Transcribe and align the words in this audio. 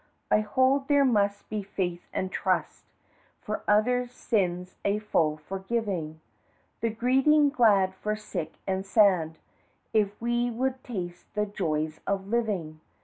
I 0.31 0.39
hold 0.39 0.87
there 0.87 1.05
must 1.05 1.47
be 1.47 1.61
faith 1.61 2.07
and 2.11 2.31
trust 2.31 2.85
For 3.39 3.61
others' 3.67 4.11
sins 4.11 4.73
a 4.83 4.97
full 4.97 5.37
forgiving 5.37 6.21
The 6.79 6.89
greeting 6.89 7.51
glad 7.51 7.93
for 7.93 8.15
sick 8.15 8.55
and 8.65 8.83
sad, 8.83 9.37
If 9.93 10.19
we 10.19 10.49
would 10.49 10.83
taste 10.83 11.31
the 11.35 11.45
joys 11.45 11.99
of 12.07 12.27
living. 12.29 12.79